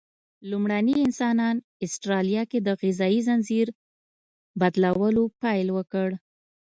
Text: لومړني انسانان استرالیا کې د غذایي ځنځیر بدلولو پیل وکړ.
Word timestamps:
لومړني 0.49 0.95
انسانان 1.05 1.55
استرالیا 1.85 2.43
کې 2.51 2.59
د 2.61 2.69
غذایي 2.81 3.21
ځنځیر 3.27 3.67
بدلولو 4.59 5.23
پیل 5.41 5.67
وکړ. 5.77 6.09